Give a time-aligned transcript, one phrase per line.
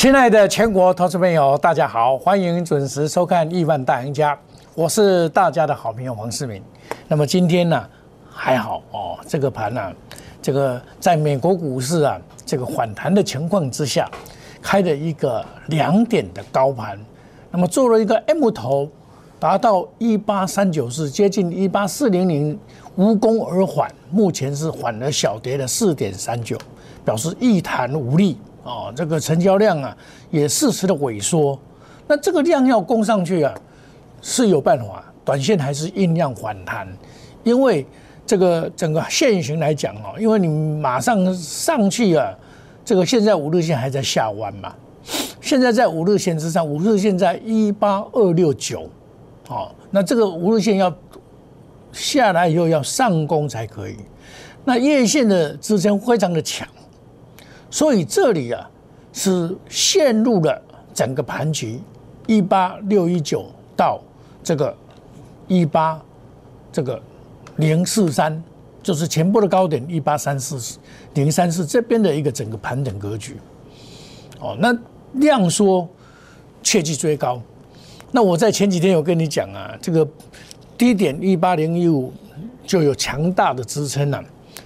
[0.00, 4.34] 亲爱的全国投资朋友，大家好，欢迎准时收看《亿万大赢家》，
[4.74, 6.62] 我是大家的好朋友黄世明。
[7.06, 7.86] 那么今天呢，
[8.32, 9.92] 还好哦，这个盘呢，
[10.40, 14.10] 这个在美国股市啊，这个反弹的情况之下，
[14.62, 16.98] 开了一个两点的高盘，
[17.50, 18.88] 那么做了一个 M 头，
[19.38, 22.58] 达到一八三九四，接近一八四零零，
[22.96, 26.56] 无功而返，目前是缓了小跌的四点三九，
[27.04, 28.38] 表示一弹无力。
[28.62, 29.96] 哦，这个成交量啊
[30.30, 31.58] 也适时的萎缩，
[32.06, 33.54] 那这个量要攻上去啊
[34.20, 36.86] 是有办法，短线还是尽量反弹，
[37.42, 37.86] 因为
[38.26, 42.32] 这个整个线型来讲哦，因为你马上上去啊，
[42.84, 44.74] 这个现在五日线还在下弯嘛，
[45.40, 48.88] 现在在五日线之上，五日线在一八二六九，
[49.48, 50.94] 哦，那这个五日线要
[51.92, 53.96] 下来以后要上攻才可以，
[54.64, 56.68] 那月线的支撑非常的强。
[57.70, 58.68] 所以这里啊
[59.12, 60.60] 是陷入了
[60.92, 61.80] 整个盘局，
[62.26, 64.00] 一八六一九到
[64.42, 64.76] 这个
[65.46, 66.02] 一八
[66.72, 67.00] 这个
[67.56, 68.42] 零四三，
[68.82, 70.78] 就是前波的高点一八三四
[71.14, 73.36] 零三四这边的一个整个盘整格局。
[74.40, 74.76] 哦，那
[75.14, 75.88] 量缩
[76.62, 77.40] 切记追高。
[78.10, 80.06] 那我在前几天有跟你讲啊，这个
[80.76, 82.12] 低点一八零一五
[82.66, 84.24] 就有强大的支撑了，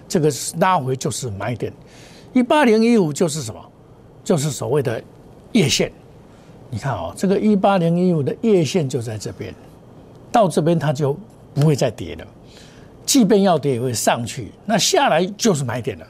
[0.08, 1.72] 这个拉回就是买点。
[2.34, 3.60] 一八零一五就是什么？
[4.22, 5.02] 就是所谓的
[5.52, 5.90] 叶线。
[6.68, 9.54] 你看啊，这个一八零一五的叶线就在这边，
[10.32, 11.16] 到这边它就
[11.54, 12.26] 不会再跌了。
[13.06, 14.50] 即便要跌，也会上去。
[14.66, 16.06] 那下来就是买点了。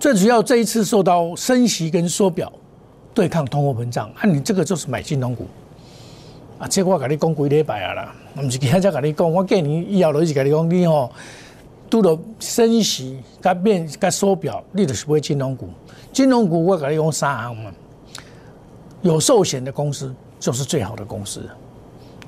[0.00, 2.52] 最主要这一次受到升息跟缩表
[3.14, 5.46] 对抗通货膨胀，那你这个就是买金融股
[6.58, 6.66] 啊。
[6.66, 11.08] 这我跟你讲几礼拜啊啦，不是今天才跟你讲，我过年以后都一直跟你讲，你哦。
[11.94, 15.68] 除了升息、改变、改缩表，你就是买金融股。
[16.12, 17.70] 金融股我跟你讲三行嘛，
[19.02, 21.48] 有寿险的公司就是最好的公司，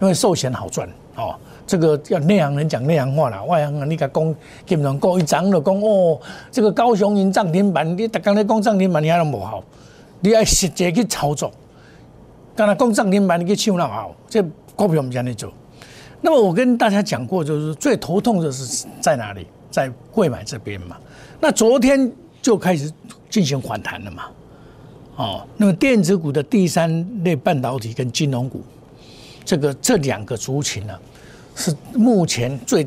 [0.01, 1.35] 因为寿险好赚哦。
[1.67, 4.35] 这个要内行人讲内行话啦，外行人你讲讲，
[4.65, 6.21] 基本上讲一涨就讲哦，
[6.53, 9.65] 这个高雄银涨停板，你刚才讲涨停板你还能不好？
[10.21, 11.51] 你要实际去操作，
[12.55, 14.41] 刚才讲涨停板你去抢那好，这
[14.77, 15.53] 股票我们讲你做。
[16.21, 19.45] 那么我跟大家讲过，就是最头痛的是在哪里？
[19.71, 20.97] 在贵买这边嘛，
[21.41, 22.11] 那昨天
[22.41, 22.91] 就开始
[23.29, 24.25] 进行反弹了嘛，
[25.17, 28.63] 哦，那么电子股的第三类半导体跟金融股，
[29.45, 30.99] 这个这两个族群呢，
[31.55, 32.87] 是目前最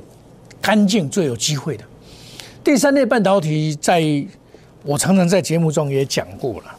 [0.62, 1.84] 干净、最有机会的。
[2.64, 4.04] 第三类半导体，在
[4.84, 6.76] 我常常在节目中也讲过了，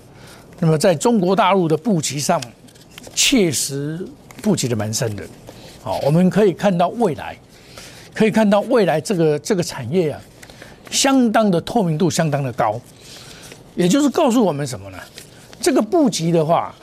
[0.59, 2.41] 那么在中国大陆的布局上，
[3.15, 4.05] 确实
[4.43, 5.25] 布局的蛮深的，
[5.83, 7.37] 好，我们可以看到未来。
[8.15, 10.21] 可以看到未来这个这个产业啊，
[10.91, 12.81] 相当的透明度相当的高，
[13.75, 14.99] 也就是告诉我们什么呢？
[15.61, 16.75] 这个布局的话，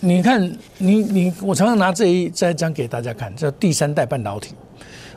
[0.00, 0.40] 你看
[0.78, 4.54] 你你我常常拿这一这一张给大家看，这第三代半导体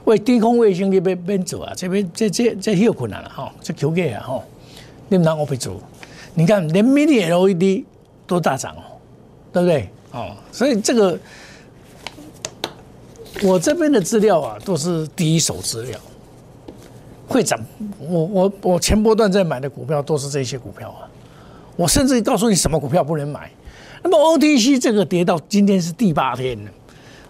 [0.05, 4.43] 为低空卫星这边边走啊，这边这这这有困难了哈，这 Q G 啊哈，
[5.09, 5.81] 你们拿我会做，
[6.33, 7.85] 你看连 Mini LED
[8.25, 8.83] 都大涨哦，
[9.51, 9.89] 对不对？
[10.11, 11.19] 哦，所以这个。
[13.43, 15.99] 我这边的资料啊，都是第一手资料，
[17.27, 17.59] 会涨。
[17.99, 21.07] 我我我前波段在买的股票都是这些股票啊。
[21.75, 23.51] 我甚至告诉你什么股票不能买。
[24.01, 26.71] 那么 OTC 这个跌到今天是第八天了，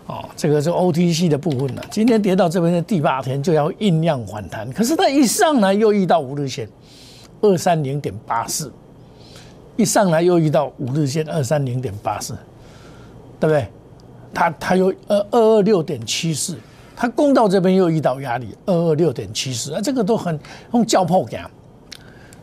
[0.05, 1.83] 哦，这个是 OTC 的部分了。
[1.89, 6.69] 今天跌到这边的第八天就要酝酿反弹，可是它一上来又遇到五日线
[7.41, 8.71] 二三零点八四，
[9.75, 12.33] 一上来又遇到五日线二三零点八四，
[13.39, 13.67] 对不对？
[14.33, 16.57] 它它有二二二六点七四，
[16.95, 20.39] 它攻到这边又遇到压力，二二六点七四啊，这个都很
[20.73, 21.49] 用叫破感。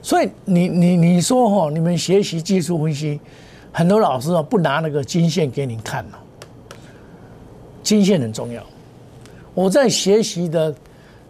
[0.02, 3.18] 所以你你你说哈，你们学习技术分析，
[3.72, 6.18] 很多老师啊不拿那个金线给你看了，
[7.82, 8.62] 金线很重要。
[9.54, 10.74] 我在学习的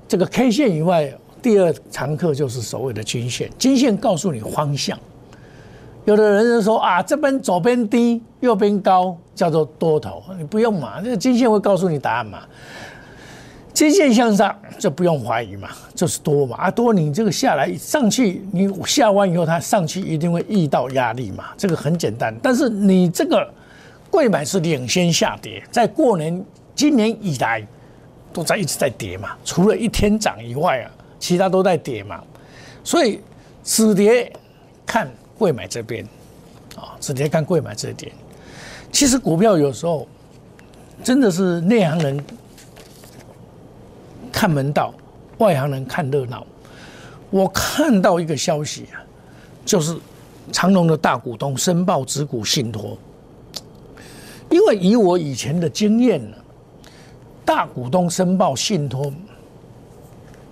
[0.08, 4.98] 这个 K 线以外，第二堂课就是所谓的金线，金线告诉你方向。
[6.04, 10.22] 有的人就说啊，这边左边低，右边高，叫做多头。
[10.38, 12.40] 你不用嘛，这个金线会告诉你答案嘛。
[13.72, 16.56] 金线向上就不用怀疑嘛，就是多嘛。
[16.56, 22.32] 啊，多你这个下来上去，你下弯以后它上去一定会遇到压力嘛，这个很简单。
[22.42, 23.52] 但是你这个
[24.10, 26.44] 贵买是领先下跌，在过年
[26.74, 27.66] 今年以来
[28.32, 32.22] 都在一直在跌嘛，除了一天涨以外啊，其他都在跌嘛。
[32.84, 33.20] 所以
[33.62, 34.32] 止跌
[34.86, 35.10] 看。
[35.36, 36.04] 贵买这边，
[36.76, 38.12] 啊，直接看贵买这一点。
[38.94, 40.06] 其实股票有时候
[41.02, 42.24] 真的是内行人
[44.30, 44.94] 看门道，
[45.38, 46.46] 外行人看热闹。
[47.28, 49.02] 我看到一个消息啊，
[49.66, 49.98] 就是
[50.52, 52.96] 长隆的大股东申报持股信托，
[54.48, 56.36] 因为以我以前的经验呢，
[57.44, 59.12] 大股东申报信托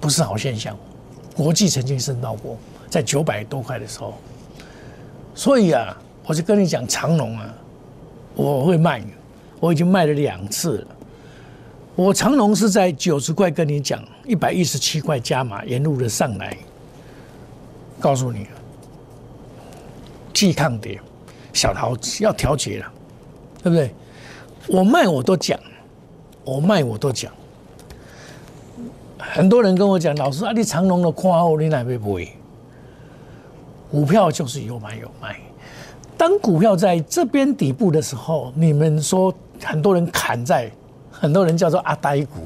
[0.01, 0.77] 不是好现象。
[1.33, 2.57] 国际曾经申报过，
[2.91, 4.15] 在九百多块的时候，
[5.33, 5.97] 所以啊，
[6.27, 7.55] 我就跟你讲长隆啊，
[8.35, 9.03] 我会卖，
[9.61, 10.87] 我已经卖了两次了。
[11.95, 16.57] 我长隆是在九十块跟你讲，一百一十七块加码，沿路的上来，
[18.01, 18.47] 告诉你，
[20.33, 20.99] 季抗跌，
[21.53, 22.93] 小桃要调节了，
[23.63, 23.95] 对不对？
[24.69, 25.59] 我卖我都讲，
[26.45, 27.31] 我卖我都讲。
[29.19, 32.33] 很多人跟我讲，老师啊，你长隆的看后你哪会不会？
[33.91, 35.39] 股票就是有买有卖。
[36.23, 40.71] 当股票在这边底部的时候，你们说很多人砍在。
[41.11, 42.43] 很多人叫做阿呆股，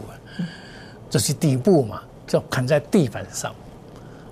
[1.11, 3.55] 这是底部嘛，就砍在地板上。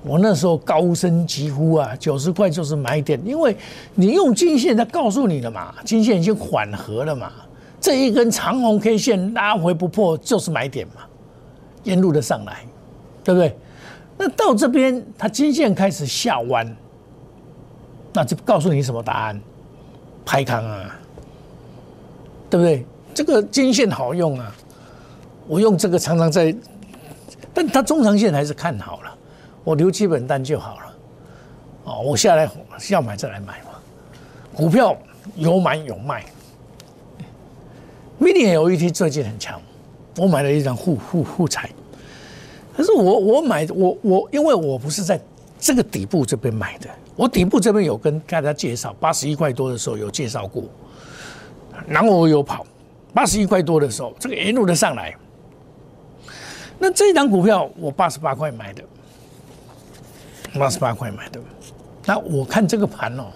[0.03, 3.55] 我那时候高声疾呼啊，九十块就是买点，因为
[3.95, 7.31] 你用金线在告诉你了嘛，金线已经缓和了嘛，
[7.79, 11.03] 这一根长红 K 线拉回不破就是买点嘛，
[11.83, 12.65] 沿路的上来，
[13.23, 13.55] 对不对？
[14.17, 16.67] 那到这边它金线开始下弯，
[18.15, 19.41] 那就告诉你什么答案？
[20.25, 20.99] 排康啊，
[22.49, 22.87] 对不对？
[23.13, 24.55] 这个金线好用啊，
[25.47, 26.55] 我用这个常常在，
[27.53, 29.15] 但它中长线还是看好了，
[29.65, 30.97] 我留基本单就好了。
[31.85, 32.49] 哦，我下来
[32.89, 33.73] 要买再来买嘛，
[34.55, 34.97] 股票
[35.37, 36.25] 有买有卖。
[38.19, 39.61] mini LED 最近很强，
[40.17, 41.69] 我买了一张护护护材，
[42.75, 45.21] 可是我我买我我因为我不是在
[45.59, 50.65] 这个底部这边买的，我底部这边有跟大家介绍，八十一块多的时候有介绍过，
[51.87, 52.67] 然后我有跑。
[53.13, 55.17] 八十一块多的时候，这个沿路的上来，
[56.81, 58.83] 那这一档股票我八十八块买的，
[60.59, 61.41] 八十八块买的，
[62.05, 63.27] 那我看这个盘哦，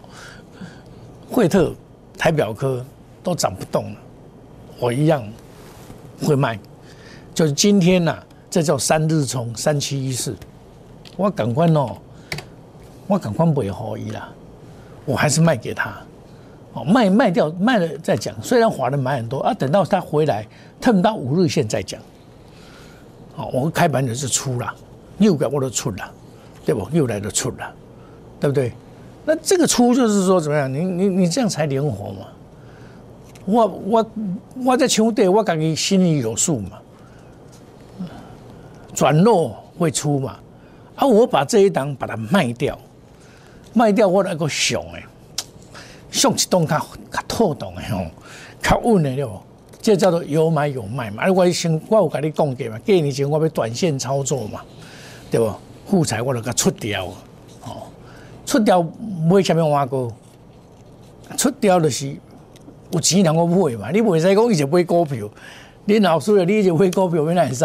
[1.31, 1.73] 惠特、
[2.17, 2.85] 台表科
[3.23, 4.01] 都涨不动了，
[4.81, 5.23] 我一样
[6.25, 6.59] 会卖，
[7.33, 8.19] 就是今天呐，
[8.51, 10.35] 这叫三日冲三七一四，
[11.17, 11.97] 我赶快哦，
[13.09, 14.29] 我赶快不会好意啦，
[15.05, 15.91] 我还是卖给他。
[16.75, 20.47] 哦卖卖掉卖了再讲，虽然华人买很多啊，等到他回来，
[20.81, 22.01] 他们到五日线再讲。
[23.37, 24.73] 哦，我开盘就是出了，
[25.17, 26.11] 六个我都出了，
[26.67, 26.87] 对不？
[26.93, 27.75] 又来的出了，
[28.39, 28.73] 对不对？
[29.25, 30.73] 那这个出就是说怎么样？
[30.73, 32.27] 你你你这样才灵活嘛。
[33.47, 34.11] 我我
[34.67, 36.79] 我在球队，我感觉心里有数嘛。
[38.93, 40.37] 转弱会出嘛？
[40.97, 42.79] 啊，我把这一档把它卖掉，
[43.79, 45.03] 卖掉我那个熊哎。
[46.11, 46.79] 上一动较
[47.13, 48.05] 较透动诶吼，
[48.63, 49.43] 较稳的了，
[49.81, 51.23] 这叫做有买有卖嘛。
[51.25, 54.63] 啊我先我有跟你讲过嘛，过年前我要短线操作嘛，
[55.31, 55.55] 对不？
[55.87, 57.07] 富彩我著甲出掉，
[57.63, 57.87] 哦，
[58.45, 58.83] 出掉
[59.31, 60.11] 买什么挖股？
[61.37, 62.17] 出掉就是
[62.91, 63.91] 有钱人我买嘛。
[63.91, 65.29] 你袂使讲一直买股票，
[65.85, 67.65] 你老师你一直买股票，原来会使？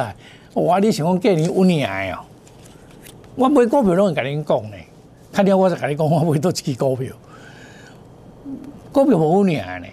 [0.53, 2.19] 我你想讲过年有年哦，
[3.35, 4.77] 我买股票拢会甲你讲呢。
[5.33, 7.11] 看见我就甲你讲，我买多一支股票。
[8.91, 9.87] 股票无领呢，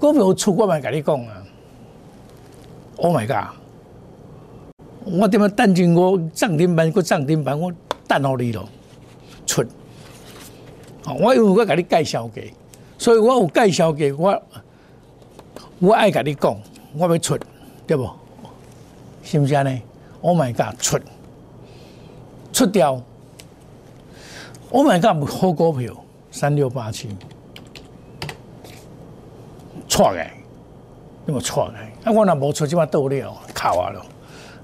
[0.00, 1.42] 股票出我咪甲你讲啊
[2.96, 3.54] ！Oh my god！
[5.04, 7.70] 我点么等进我涨停板，个涨停板我
[8.08, 8.66] 等好你咯，
[9.44, 9.62] 出。
[11.20, 12.42] 我有我甲你介绍过，
[12.96, 14.42] 所以我有介绍过我，
[15.80, 16.58] 我爱甲你讲，
[16.96, 17.38] 我要出，
[17.86, 18.08] 对不？
[19.22, 19.82] 是不是呢
[20.22, 20.80] ？Oh my god！
[20.80, 20.98] 出，
[22.54, 23.02] 出掉。
[24.74, 25.24] Oh my god！
[25.30, 25.94] 好股票，
[26.32, 27.08] 三六八七。
[29.88, 30.26] 错嘅，
[31.24, 34.04] 那么错嘅，啊，我那无错即嘛倒了，靠啊咯，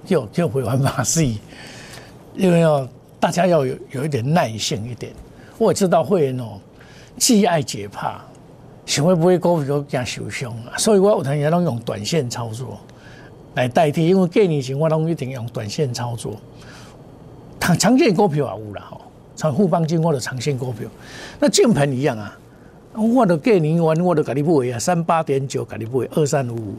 [0.05, 1.39] 就就会玩把戏，
[2.35, 2.89] 因为哦，
[3.21, 5.13] 大家要有有一点耐性一点。
[5.59, 6.59] 我也知道会员哦，
[7.17, 8.21] 既爱解怕，
[8.87, 10.77] 想会不会股票惊受伤啊？
[10.77, 12.81] 所以我有阵也拢用短线操作
[13.55, 16.35] 来代替，因为几年前我拢一定用短线操作。
[17.61, 19.01] 长长线股票也有啦吼，
[19.41, 20.87] 像富邦金我的长线股票，
[21.39, 22.39] 那键盘一样啊。
[22.93, 26.75] 我都过年完，我都甲你买啊，三八点九甲你买，二三五五，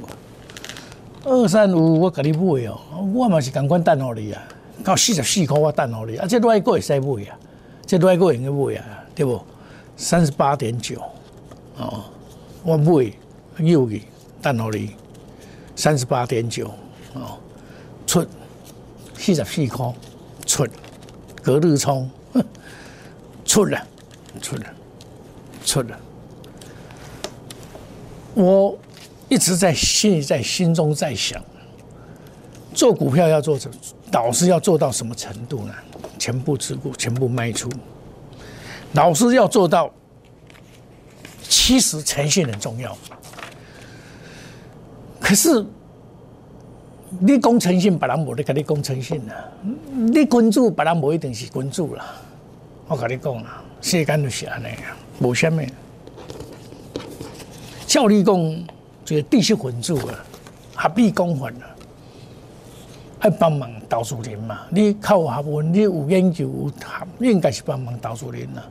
[1.23, 2.77] 二三五五我甲你买哦，
[3.15, 4.43] 我嘛是共款等互你啊，
[4.83, 7.35] 到四十四块我等互你，啊，这另外一个会使买啊，
[7.87, 9.41] 这另外一个会买啊，对不？
[9.97, 11.01] 三十八点九，
[11.77, 12.03] 哦，
[12.63, 13.11] 我买
[13.57, 14.03] 又给
[14.39, 14.91] 等互你，
[15.75, 16.67] 三十八点九，
[17.15, 17.39] 哦，
[18.05, 18.23] 出
[19.17, 19.91] 四十四块，
[20.45, 20.67] 出
[21.41, 22.07] 隔日冲，
[23.45, 23.87] 出了，
[24.41, 24.65] 错了。
[25.63, 25.99] 错了，
[28.33, 28.75] 我
[29.29, 31.39] 一直在心里，在心中在想，
[32.73, 33.59] 做股票要做
[34.09, 35.73] 导师要做到什么程度呢？
[36.17, 37.69] 全部持股，全部卖出。
[38.93, 39.89] 老师要做到，
[41.47, 42.97] 其实诚信很重要。
[45.19, 45.63] 可是，
[47.19, 49.35] 你讲诚信，别人无咧跟你讲诚信啊。
[49.93, 52.05] 你君主，别人无一定是君主啦。
[52.87, 55.67] 我跟你讲啦，世间就是安尼啊，无虾米。
[57.85, 58.35] 照你讲，
[59.03, 60.23] 就是知识分子啊，
[60.75, 61.67] 合必公分啊，
[63.19, 64.61] 爱帮忙导数人嘛。
[64.69, 66.71] 你靠学问，你有研究，
[67.19, 68.63] 应该是帮忙导数人啦。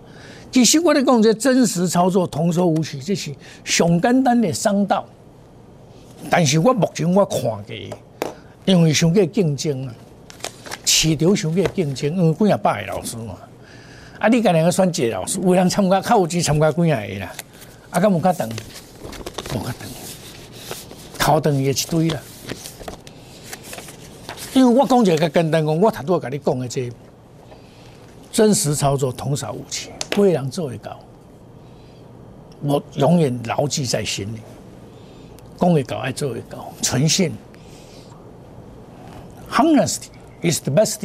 [0.51, 5.05] 其实我咧讲，这真实操作，童叟无欺，这是上简单的商道。
[6.29, 7.93] 但是我目前我看嘅，
[8.71, 9.93] 因为想个竞争啊，
[10.85, 13.37] 市场想个竞争，因为几啊百个老师嘛，
[14.21, 17.33] 啊，你今两个选一个老师，有人参加，较有钱参加几啊个啦，
[17.91, 19.75] 啊，咁无较长，无较长，
[21.19, 22.21] 头长也一堆啦。
[24.55, 26.89] 因为我讲一个简单讲，我头拄甲你讲的这
[28.31, 30.97] 真实操作，童叟无欺，贵人做会到，
[32.63, 34.39] 我永远牢记在心里。
[35.59, 37.33] 讲会搞，爱做会搞，诚信。
[39.51, 40.09] Honesty
[40.43, 41.01] is the best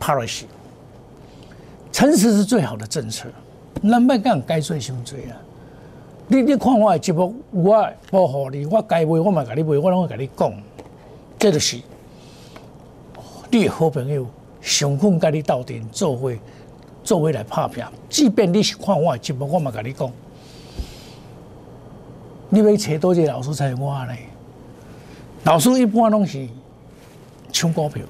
[0.00, 0.44] policy。
[1.92, 3.28] 诚实是最好的政策。
[3.82, 5.36] 咱别讲该做伤做啊！
[6.28, 10.52] 你你看我的节目，我保护你，我该卖我嘛甲你卖，我拢会甲你讲。
[11.38, 11.80] 这就是
[13.50, 14.26] 你的好朋友，
[14.60, 16.32] 上困甲你斗阵做伙，
[17.02, 17.84] 做伙来拍拼。
[18.08, 20.10] 即便你是看我的节目，我嘛甲你讲。
[22.48, 24.14] 你要找多少老师才我呢？
[25.44, 26.46] 老师一般拢是
[27.52, 28.04] 抢股票，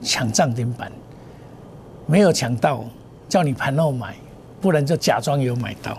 [0.00, 0.90] 抢涨停板，
[2.06, 2.84] 没有抢到，
[3.28, 4.14] 叫你盘后买，
[4.60, 5.92] 不然就假装有买到。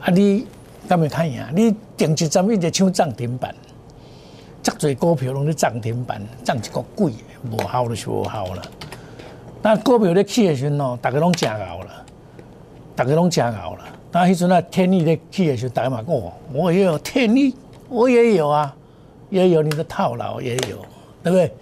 [0.00, 0.46] 啊，你
[0.88, 1.48] 敢没看呀？
[1.54, 3.54] 你定一站一直抢涨停板，
[4.62, 7.12] 这多股票拢咧涨停板，涨一个贵，
[7.50, 8.62] 无效就是无效了。
[9.62, 12.04] 那股票咧起的时候，大家拢真熬了，
[12.94, 13.84] 大家拢真熬了。
[14.12, 17.54] 那迄阵啊，天意咧起的时候，大家嘛讲，我也有天意，
[17.88, 18.76] 我也有啊，
[19.30, 20.84] 也有你的套牢，也有，
[21.24, 21.52] 对不对？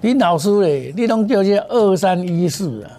[0.00, 2.90] 你老师嘞，你拢叫这二三一四啊，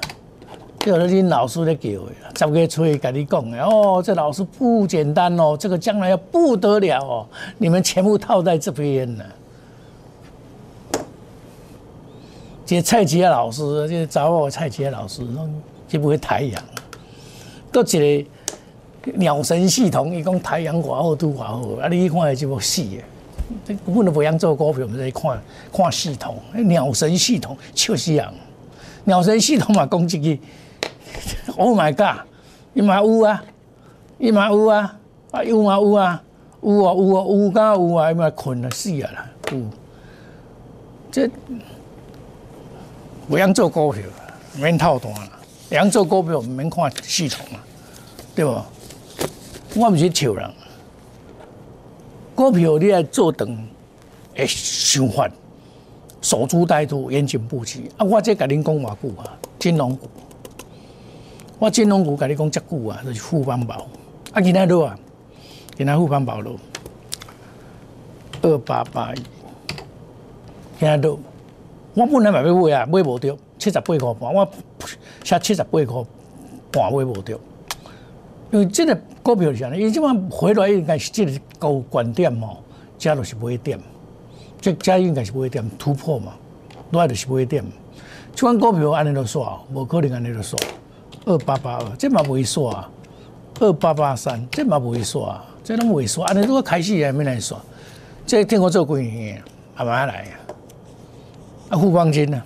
[0.78, 7.26] 叫了你老师咧叫的，十个吹跟你讲的哦，这老师不简单哦，这个将来要不得了哦，
[7.58, 9.24] 你们全部套在这边呢。
[12.64, 15.24] 这蔡奇老师，这找我蔡奇老师，
[15.88, 16.64] 就不会太阳。
[17.72, 18.24] 都一
[19.02, 21.88] 个鸟神系统，伊讲太阳偌好拄偌好，啊！
[21.90, 22.98] 你看下这部死的，
[23.66, 25.42] 这根本都不样做股票，我们在看
[25.72, 26.38] 看系统。
[26.54, 28.28] 鸟神系统笑死人，
[29.06, 30.40] 鸟神系统嘛讲一句
[31.58, 32.26] ，Oh my god！
[32.74, 33.44] 伊嘛有啊，
[34.18, 34.98] 伊嘛有啊，
[35.32, 36.24] 啊有嘛有啊，
[36.62, 39.60] 有啊有啊有噶有啊，伊嘛困啊死啊啦，有。
[41.12, 41.30] 这
[43.28, 44.04] 不样做股票，
[44.56, 45.30] 免套单啦。
[45.70, 47.64] 两做股票，免看系统啊，
[48.36, 48.52] 对不？
[49.74, 50.52] 我唔是笑人，
[52.42, 53.48] 股票你爱做长，
[54.36, 55.30] 会想法
[56.24, 57.88] 守株待兔，严谨布局。
[57.98, 60.10] 啊，我这甲您讲偌久啊，金融股，
[61.60, 63.86] 我金融股甲你讲遮久啊，就是富邦宝。
[64.34, 64.98] 啊，今仔日啊，
[65.78, 66.56] 今仔富邦宝咯，
[68.42, 69.22] 二八八一，
[70.80, 71.16] 今仔日。
[71.94, 73.38] 我本来买要买啊，买无着。
[73.60, 74.52] 七十八块半，我
[75.24, 75.86] 写七十八块
[76.72, 77.40] 半买无着，
[78.52, 79.78] 因为这个股票是啥呢？
[79.78, 82.58] 伊即摆回来应该是这个高观点哦，
[82.98, 83.80] 加就是买点，
[84.60, 86.34] 这加应该是买点突破嘛，
[86.92, 87.64] 来就是买点。
[88.36, 90.58] 这款股票安尼都煞，无可能安尼都煞。
[91.26, 92.84] 二八八二，这嘛袂煞；
[93.60, 96.24] 二八八三，这嘛袂煞，这拢会煞。
[96.24, 97.56] 安尼如果开始也免来煞，
[98.26, 99.42] 这听我做几年，
[99.78, 100.34] 慢慢来啊。
[101.70, 102.42] 啊，富邦金呢？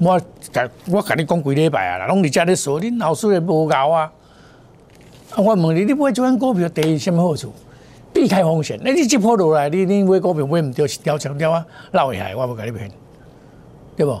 [0.00, 0.18] 我
[0.50, 4.10] 甲我甲你讲几礼拜啊，拢伫遮咧说，恁老师也无教啊。
[5.32, 7.52] 啊，我问你，你买这款股票第一什么好处？
[8.12, 8.80] 避开风险。
[8.82, 12.90] 那你这波落来，你你买股票买唔到是掉墙掉啊，落下来我无甲你骗，
[13.94, 14.18] 对不？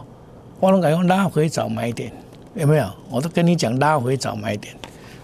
[0.60, 2.12] 我拢讲讲拉回早买点，
[2.54, 2.86] 有没有？
[3.10, 4.76] 我都跟你讲拉回早买点，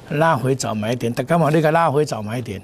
[0.08, 2.60] 拉回早买点，但干嘛你个拉回早买点，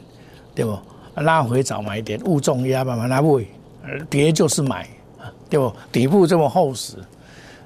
[0.55, 0.77] 对不？
[1.17, 3.45] 拉回早买点，勿重压慢慢来买，
[4.09, 4.89] 跌就是买，
[5.51, 5.71] 对不？
[5.93, 6.97] 底部这么厚实。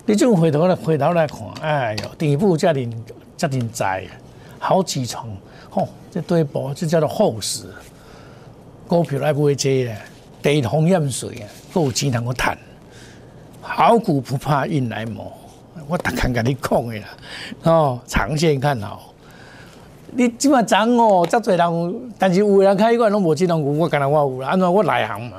[0.08, 2.88] 你就回头来回头来看，哎呦，底部这里
[3.36, 4.04] 这里窄，
[4.56, 5.36] 好几层，
[5.68, 7.64] 吼，这堆薄，就叫做厚实。
[8.86, 9.98] 股票来不会接咧，
[10.40, 11.44] 地通淹水啊，
[11.74, 12.56] 够钱能够赚。
[13.60, 15.32] 好股不怕硬来磨，
[15.88, 17.06] 我特看跟你讲的啦，
[17.64, 19.12] 哦，长线看好。
[20.12, 25.38] 你即马涨哦，遮侪人，但是有人开关拢无金融股，我干那我有啦，安怎我内行嘛？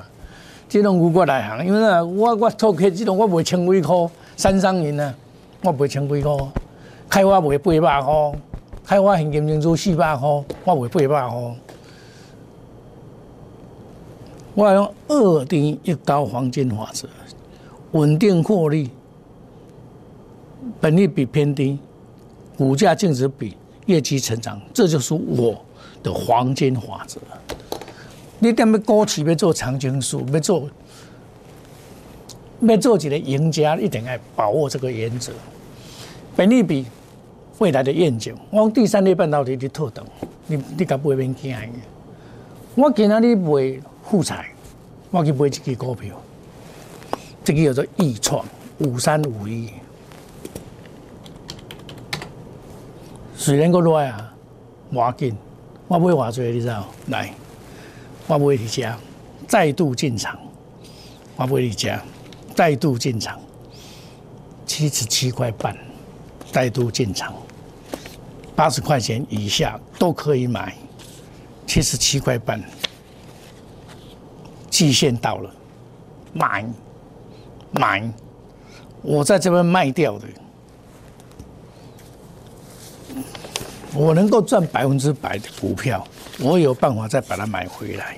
[0.67, 4.11] 金融股我内行，因为啊，我我做开这种我袂称微科。
[4.37, 5.13] 三商银呢？
[5.63, 6.31] 我卖千几块，
[7.09, 8.39] 开发卖八百块，
[8.85, 10.27] 开发现金证书四百块，
[10.63, 11.55] 我卖八百块。
[14.53, 17.07] 我用二低一高黄金法则，
[17.91, 18.91] 稳定获利，
[20.79, 21.79] 本利比偏低，
[22.55, 25.59] 股价净值比，业绩成长，这就是我
[26.03, 27.19] 的黄金法则。
[28.39, 30.69] 你点要高企要做长青树，要做
[32.61, 35.31] 要做一个赢家，一定要把握这个原则。
[36.35, 36.85] 本利比
[37.59, 40.05] 未来的愿景，我第三类半导体的特等，
[40.47, 41.69] 你你敢不会变惊嘅？
[42.75, 44.47] 我今仔日卖富彩，
[45.11, 46.15] 我去买一支股票，
[47.43, 48.45] 这个叫做易创
[48.79, 49.69] 五三五一，
[53.35, 54.33] 虽然个落啊，
[54.91, 55.35] 我紧，
[55.87, 56.85] 我买偌济，你知道？
[57.07, 57.31] 来。
[58.29, 58.97] 我买你家，
[59.47, 60.37] 再度进场。
[61.37, 62.03] 我买你家，
[62.57, 63.39] 再度进场，
[64.65, 65.77] 七十七块半，
[66.51, 67.31] 再度进场，
[68.55, 70.75] 八十块钱以下都可以买，
[71.67, 72.59] 七十七块半，
[74.71, 75.53] 季限到了，
[76.33, 76.65] 买。
[77.69, 78.11] 买，
[79.01, 80.27] 我在这边卖掉的，
[83.93, 86.03] 我能够赚百分之百的股票。
[86.39, 88.15] 我有办法再把它买回来。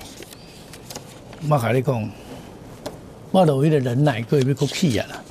[1.48, 2.10] 我跟你讲，
[3.30, 5.22] 我落迄个忍耐，个要搁起啊啦，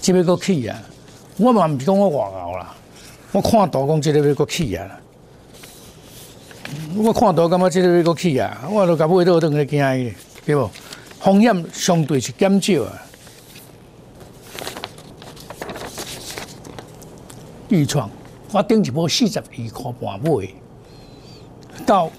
[0.00, 0.78] 即要搁起啊！
[1.38, 2.74] 我嘛唔是讲我外熬啦，
[3.32, 5.00] 我看图讲即个要搁起啊啦！
[6.96, 8.68] 我看图感觉即个要搁起啊！
[8.70, 10.12] 我都甲买倒转去惊伊，
[10.44, 10.70] 对无？
[11.20, 13.02] 风险相对是减少啊。
[17.68, 18.10] 预创，
[18.52, 20.48] 我顶一波四十二块半买，
[21.86, 22.10] 到。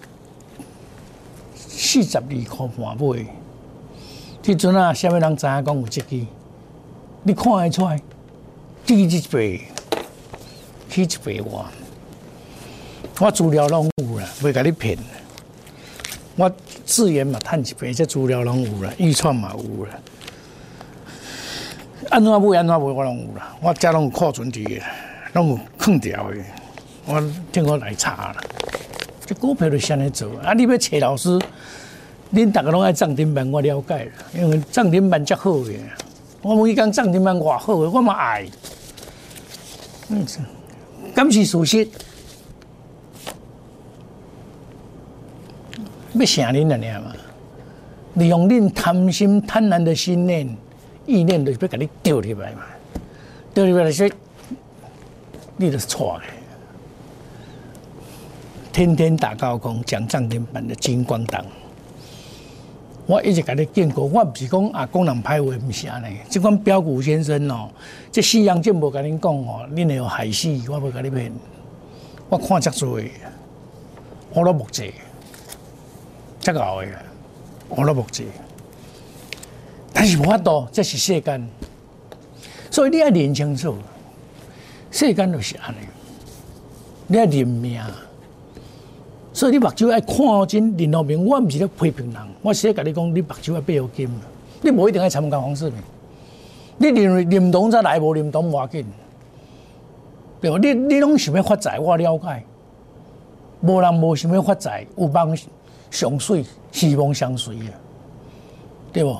[1.56, 3.26] 四十二块半买，
[4.48, 6.26] 迄阵啊，虾米人知影讲有这支？
[7.24, 8.02] 你看会出来？
[8.86, 9.64] 第一倍，
[10.90, 11.66] 起一倍哇！
[13.20, 14.98] 我资料拢有啦，袂甲你骗。
[16.38, 16.50] 我
[16.86, 19.92] 资源嘛，趁一倍，这资料拢有啦，预算嘛有啦。
[22.10, 23.54] 安怎买安怎买，我拢有啦。
[23.62, 24.82] 我遮拢有库存伫个，
[25.34, 26.38] 拢有空调的。
[27.06, 28.38] 我听我来查啦。
[29.26, 30.54] 这股票就先来做，啊！
[30.54, 31.38] 你要找老师，
[32.34, 35.72] 恁大家拢爱涨停板，我了解了，因为涨停板较好个。
[36.42, 38.46] 我每讲涨停板偌好个，我嘛爱。
[40.10, 40.26] 嗯，
[41.16, 41.88] 敢是事实？
[46.13, 47.13] 要想恁了呢嘛？
[48.16, 50.48] 利用恁贪心贪婪的心念、
[51.06, 52.63] 意念，就是要甲你丢入来嘛？
[53.54, 54.10] 丢入来说，
[55.58, 56.24] 你就是错的。
[58.74, 61.46] 天天打高空，讲涨停板的金光党，
[63.08, 66.17] 我一直甲你见过，我不是讲啊，工人派话毋是安尼。
[66.30, 67.70] 这款标股先生哦，
[68.12, 71.32] 这西洋剑无甲恁讲哦，恁会有害死，我无甲你骗。
[72.28, 73.00] 我看遮多，
[74.34, 74.93] 我都目济，
[76.41, 76.88] 遮个后个，
[77.70, 78.28] 我都目济。
[79.93, 81.50] 但是无法度，这是世间，
[82.70, 83.78] 所以你要认清楚，
[84.91, 85.78] 世间就是安尼，
[87.08, 87.82] 你要认命。
[89.38, 94.10] 所以你目睭爱看真，林后明，我毋是咧批评人，我是咧甲你讲，你目睭爱背好金，
[94.63, 95.80] 你无一定爱参加黄世明，
[96.80, 98.84] 你认为认同则来，无认同无要紧，
[100.41, 100.58] 对无？
[100.58, 102.43] 你你拢想要发财，我了解，
[103.62, 105.38] 无人无想要发财，有梦
[105.91, 107.69] 相随，希望相随啊，
[108.91, 109.15] 对无？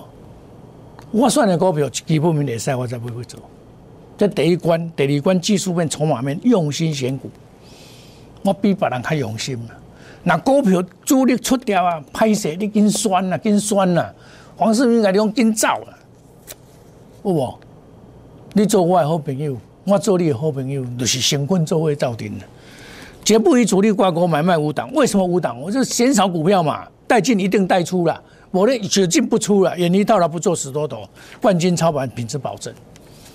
[1.12, 3.39] 我选的股票基本面会使，我才不会做。
[4.17, 7.30] 这第一关、第二关技术面、筹码面，用心选股，
[8.41, 9.65] 我比别人较用心嘛。
[10.28, 14.13] 那股票主力出掉啊，拍势你紧酸啊，紧酸啊！
[14.58, 15.88] 黄世明甲你讲紧走啊，
[17.24, 17.54] 有无？
[18.52, 22.46] 你做我的好朋友，我做你的好朋友，就是成分做会造定的。
[23.24, 25.58] 绝不与主力挂钩买卖无档，为什么无档？
[25.62, 31.08] 我就减少股票嘛，带进一定带出了，我的只进不出了，远离到了不做死多头，
[31.42, 32.74] 冠军操盘品质保证。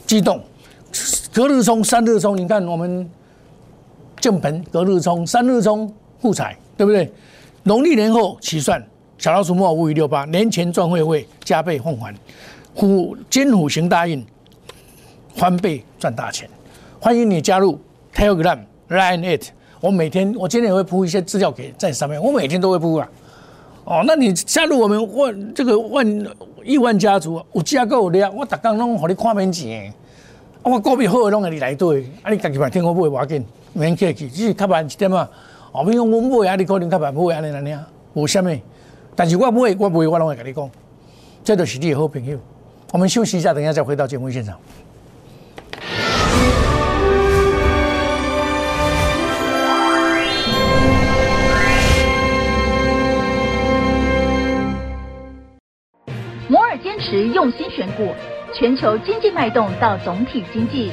[0.07, 0.39] 激动，
[1.33, 3.11] 隔日冲，三日冲，你看我们
[4.21, 5.91] 正盆隔日冲，三日冲，
[6.23, 6.57] 互彩。
[6.75, 7.09] 对不对？
[7.65, 8.83] 农历年后起算，
[9.19, 12.13] 小老鼠莫五五六八，年前赚会会加倍奉还，
[12.75, 14.25] 虎金虎行大运，
[15.37, 16.49] 翻倍赚大钱。
[16.99, 17.79] 欢迎你加入
[18.13, 18.59] Telegram
[18.89, 23.09] Line It，我每天我今天也会铺一些资料给在上面，我每天都会铺啊。
[23.85, 26.27] 哦，那你加入我们万这个万
[26.65, 29.93] 亿万家族，有加够量，我逐工拢给你看免钱。
[30.63, 35.09] 我股票好的拢给你来对，啊你家己买听我买要紧，免客气，只是较慢一点
[35.73, 38.61] 我比如讲，我不会，阿你可能较白不会阿你阿你啊，无虾米。
[39.17, 40.71] 但是我不会，我不会，我拢会甲你讲，
[41.43, 42.39] 这都是你的好朋友。
[42.93, 44.59] 我们休息一下，等一下再回到节目现场。
[56.49, 58.09] 摩尔坚持用心选股，
[58.53, 60.93] 全球经济脉动到总体经济。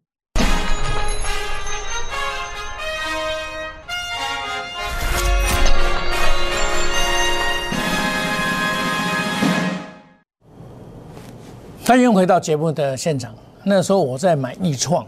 [11.91, 13.35] 欢迎回到节目的现场。
[13.65, 15.05] 那时候我在买易创。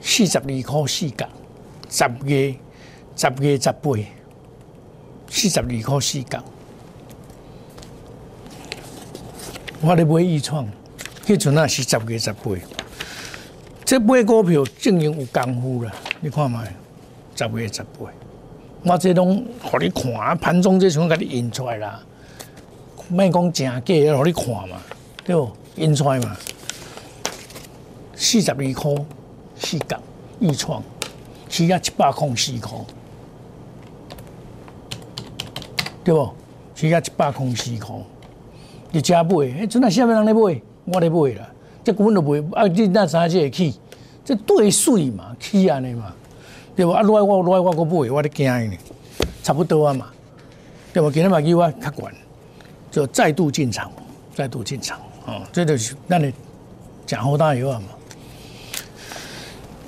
[0.00, 1.28] 四十二块四角，
[1.90, 2.54] 十月
[3.14, 3.90] 十月十八，
[5.28, 6.42] 四十二块四角。
[9.82, 10.66] 我咧买易创，
[11.26, 12.52] 迄阵啊是十月十八。
[13.84, 16.74] 这买股票经营有功夫啦，你看卖，
[17.34, 18.10] 十月十八。
[18.82, 22.00] 我这拢互你看，盘中这阵甲你印出来啦，
[23.10, 24.78] 莫讲正假，互你看嘛，
[25.22, 25.52] 对不？
[25.76, 26.36] 印出来嘛，
[28.14, 28.94] 四十二块。
[29.58, 29.98] 四角
[30.38, 30.82] 一创，
[31.48, 32.78] 起价一百空四块，
[36.04, 36.30] 对不？
[36.74, 37.96] 起价一百空四块，
[38.90, 39.46] 你加买？
[39.58, 41.48] 哎，真那下面人咧买，我来买啦。
[41.82, 43.80] 这根本就买，啊，你那啥子会起？
[44.22, 46.12] 这对水嘛，起安尼嘛，
[46.76, 46.92] 对不？
[46.92, 48.76] 啊，来我来我个买，我咧惊呢，
[49.42, 50.08] 差不多啊嘛，
[50.92, 51.10] 对不？
[51.10, 52.14] 今日嘛叫我较管，
[52.90, 53.90] 就再度进场，
[54.34, 56.32] 再度进场，哦，这就是那你
[57.04, 57.86] 讲好大油啊嘛。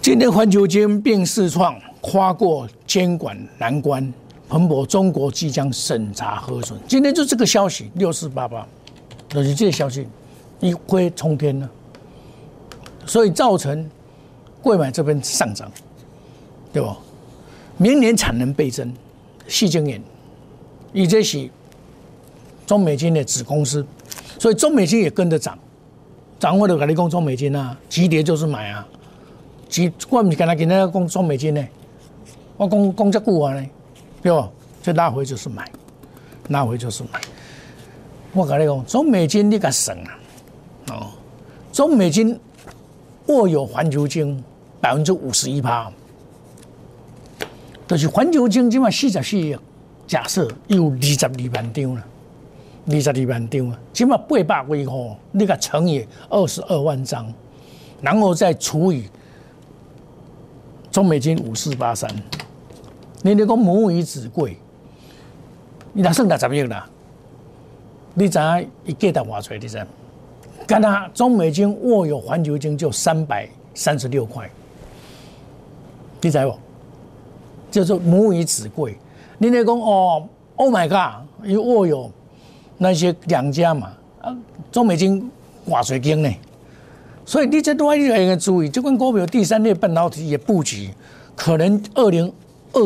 [0.03, 4.12] 今天环球金并试创跨过监管难关，
[4.48, 6.79] 彭博中国即将审查核准。
[6.88, 8.66] 今天就这个消息，六四八八，
[9.29, 10.07] 就是这个消息
[10.61, 11.70] 一飞冲天了，
[13.07, 13.88] 所以造成
[14.62, 15.70] 贵买这边上涨，
[16.72, 16.96] 对吧？
[17.77, 18.92] 明年产能倍增，
[19.46, 20.03] 细晶眼，
[20.92, 21.48] 以这是
[22.66, 23.87] 中美金的子公司，
[24.38, 25.59] 所以中美金也跟着涨，
[26.38, 28.87] 掌握的跟你讲中美金啊，急跌就是买啊。
[29.68, 31.68] 急我唔是跟他今日讲中美金呢，
[32.57, 33.66] 我讲讲这句话呢，
[34.22, 34.48] 对不？
[34.81, 35.70] 这拉回就是买，
[36.48, 37.20] 拉回就是买。
[38.33, 40.18] 我跟你讲，中美金你个省啊，
[40.92, 41.07] 哦，
[41.72, 42.38] 中美金
[43.27, 44.42] 握有环球金
[44.81, 45.90] 百分之五十一趴，
[47.87, 49.59] 就是环球金今晚四十四，
[50.07, 52.05] 假设有二十二万张了，
[52.90, 57.33] 二十二万张啊，起码八百位吼，你个乘以二十二万张，
[58.01, 59.09] 然后再除以。
[60.90, 62.11] 中美金五四八三，
[63.22, 64.57] 你你讲母以子贵，
[65.92, 66.88] 你哪算哪十亿啦？
[68.14, 69.55] 你知影一价值偌济？
[69.61, 69.87] 你知？
[70.66, 74.51] 干他中美金握有环球金就三百三十六块，
[76.22, 76.59] 你知不？
[77.70, 78.96] 就是母以子贵。
[79.37, 81.27] 你那讲哦，Oh my God！
[81.46, 82.11] 又握有
[82.79, 84.35] 那些两家嘛，啊，
[84.73, 85.31] 中美金
[85.69, 86.33] 偌济金呢？
[87.27, 90.88] 所以你这都要一个注意，这款股票第三类半导体也布局，
[91.37, 92.33] 可能二零
[92.73, 92.81] 二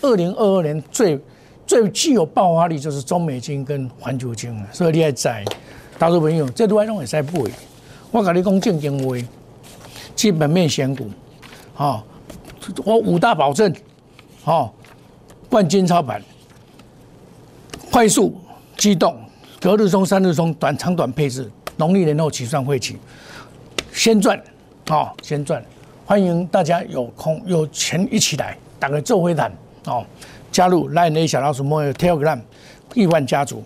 [0.00, 1.20] 二零二二年最
[1.66, 4.66] 最具有爆发力就是中美金跟环球金了。
[4.72, 5.44] 所以你还在，
[5.96, 7.30] 大陆朋友，这都要弄也在买。
[8.10, 9.16] 我跟你讲正经话，
[10.16, 11.08] 基本面选股，
[11.76, 12.02] 哦，
[12.84, 13.72] 我五大保证，
[14.44, 14.70] 哦，
[15.48, 16.20] 冠军操盘，
[17.92, 18.36] 快速
[18.76, 19.16] 机动，
[19.64, 22.98] 隔日冲三日冲，短长短配置，农历年后起算会起。
[23.94, 24.38] 先赚，
[24.90, 25.64] 哦，先赚！
[26.04, 29.50] 欢迎大家有空有钱一起来，打个做会谈
[29.86, 30.04] 哦，
[30.52, 32.38] 加入 Line 小老鼠莫 Telegram
[32.92, 33.64] 亿万家族。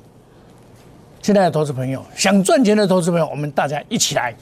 [1.20, 4.32] 现在的投资朋友，想赚钱的投资朋友，我们大家一起来，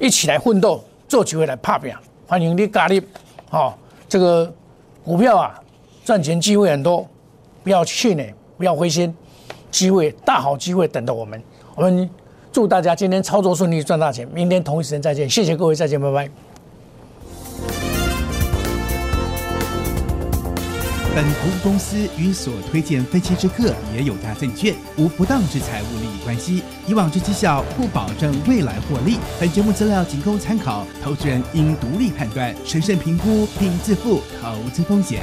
[0.00, 1.96] 一起来奋斗，做机会来拍表。
[2.26, 3.00] 欢迎你加入，
[3.50, 3.72] 哦，
[4.08, 4.52] 这个
[5.04, 5.62] 股票啊，
[6.04, 7.08] 赚钱机会很多，
[7.62, 9.14] 不要气馁，不要灰心，
[9.70, 11.42] 机会大好机会等着我们，
[11.74, 12.08] 我们。
[12.52, 14.26] 祝大家今天操作顺利，赚大钱！
[14.34, 16.28] 明天同一时间再见，谢谢各位，再见，拜拜。
[21.14, 29.18] 本投资公司与所推荐分期之客也有大证券无不当之财务利益关系，以往之绩效不保证未来获利。
[29.38, 35.22] 本节目资料仅供参考，投资人应独立判断、审慎评估并自负投资风险。